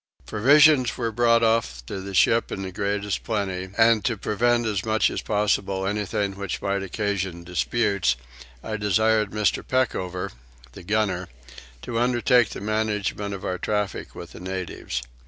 [0.25, 4.83] Provisions were brought off to the ship in the greatest plenty and, to prevent as
[4.83, 8.15] much as possible anything which might occasion disputes,
[8.63, 9.61] I desired Mr.
[9.61, 10.31] Peckover,
[10.71, 11.27] the gunner,
[11.83, 15.03] to undertake the management of our traffic with the natives.